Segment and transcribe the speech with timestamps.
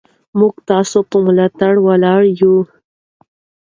[0.39, 2.55] موږ ستاسو په ملاتړ ولاړ یو.